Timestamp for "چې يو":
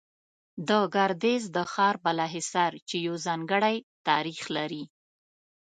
2.89-3.15